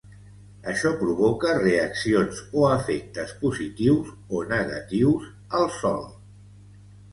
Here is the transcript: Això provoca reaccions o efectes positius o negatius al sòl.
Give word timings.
Això 0.71 0.91
provoca 1.01 1.51
reaccions 1.57 2.39
o 2.63 2.65
efectes 2.79 3.35
positius 3.43 4.11
o 4.41 4.43
negatius 4.55 5.31
al 5.61 5.71
sòl. 5.79 6.05